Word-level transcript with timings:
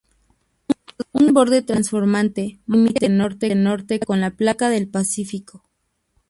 Un 1.13 1.31
borde 1.31 1.61
transformante 1.61 2.59
marca 2.65 3.03
el 3.05 3.13
límite 3.19 3.53
norte 3.53 3.99
con 3.99 4.19
la 4.19 4.31
placa 4.31 4.69
del 4.69 4.87
Pacífico. 4.89 5.69